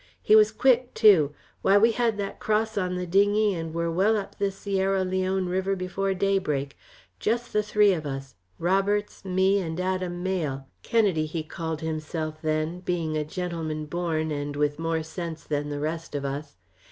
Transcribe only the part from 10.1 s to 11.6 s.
Mayle Kennedy he